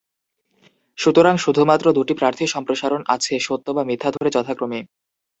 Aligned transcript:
সুতরাং, 0.97 1.35
শুধুমাত্র 1.37 1.85
দুটি 1.91 2.13
প্রার্থী 2.13 2.45
সম্প্রসারণ 2.47 3.01
আছে, 3.07 3.33
সত্য 3.39 3.67
বা 3.71 3.83
মিথ্যা 3.83 4.09
ধরে, 4.11 4.29
যথাক্রমে। 4.29 4.79